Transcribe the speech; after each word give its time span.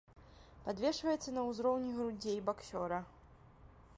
Падвешваецца 0.67 1.29
на 1.35 1.43
ўзроўні 1.49 1.91
грудзей 1.99 2.39
баксёра. 2.47 2.99